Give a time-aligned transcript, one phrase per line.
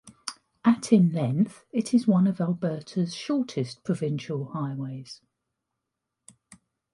[0.65, 5.21] At in length, it is one of Alberta's shortest provincial highways.